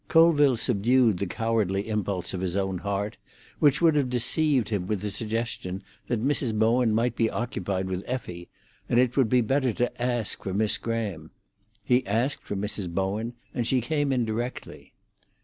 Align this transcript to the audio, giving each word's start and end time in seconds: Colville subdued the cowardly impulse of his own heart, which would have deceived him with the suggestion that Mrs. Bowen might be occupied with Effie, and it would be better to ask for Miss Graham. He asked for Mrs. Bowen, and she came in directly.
Colville 0.07 0.57
subdued 0.57 1.19
the 1.19 1.27
cowardly 1.27 1.87
impulse 1.87 2.33
of 2.33 2.41
his 2.41 2.55
own 2.55 2.79
heart, 2.79 3.17
which 3.59 3.81
would 3.83 3.93
have 3.93 4.09
deceived 4.09 4.69
him 4.69 4.87
with 4.87 5.01
the 5.01 5.11
suggestion 5.11 5.83
that 6.07 6.25
Mrs. 6.25 6.57
Bowen 6.57 6.91
might 6.91 7.15
be 7.15 7.29
occupied 7.29 7.85
with 7.85 8.01
Effie, 8.07 8.49
and 8.89 8.97
it 8.99 9.15
would 9.15 9.29
be 9.29 9.41
better 9.41 9.71
to 9.73 10.01
ask 10.01 10.41
for 10.41 10.55
Miss 10.55 10.79
Graham. 10.79 11.29
He 11.83 12.03
asked 12.07 12.41
for 12.43 12.55
Mrs. 12.55 12.91
Bowen, 12.91 13.33
and 13.53 13.67
she 13.67 13.79
came 13.79 14.11
in 14.11 14.25
directly. 14.25 14.93